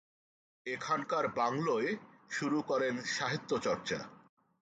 এখানকার 0.65 1.25
বাংলোয় 1.39 1.89
শুরু 2.31 2.59
করেন 2.61 2.93
সাহিত্যচর্চা। 3.09 3.99